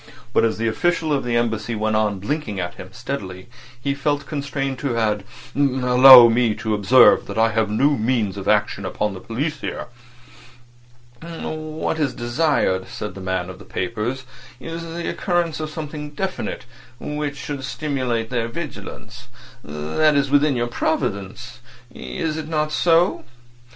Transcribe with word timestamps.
But 0.33 0.43
as 0.43 0.57
the 0.57 0.67
official 0.67 1.13
of 1.13 1.23
the 1.23 1.35
Embassy 1.37 1.75
went 1.75 1.95
on 1.95 2.17
blinking 2.17 2.59
at 2.59 2.73
him 2.73 2.89
steadily 2.91 3.49
he 3.79 3.93
felt 3.93 4.25
constrained 4.25 4.79
to 4.79 4.97
add: 4.97 5.23
"Allow 5.55 6.27
me 6.27 6.55
to 6.55 6.73
observe 6.73 7.27
that 7.27 7.37
I 7.37 7.51
have 7.51 7.69
no 7.69 7.91
means 7.91 8.35
of 8.35 8.47
action 8.47 8.83
upon 8.83 9.13
the 9.13 9.19
police 9.19 9.61
here." 9.61 9.89
"What 11.21 11.99
is 11.99 12.15
desired," 12.15 12.87
said 12.87 13.13
the 13.13 13.21
man 13.21 13.47
of 13.47 13.69
papers, 13.69 14.23
"is 14.59 14.81
the 14.81 15.07
occurrence 15.07 15.59
of 15.59 15.69
something 15.69 16.09
definite 16.09 16.65
which 16.99 17.37
should 17.37 17.63
stimulate 17.63 18.31
their 18.31 18.47
vigilance. 18.47 19.27
That 19.63 20.15
is 20.15 20.31
within 20.31 20.55
your 20.55 20.65
province—is 20.65 22.37
it 22.37 22.47
not 22.47 22.71
so?" 22.71 23.23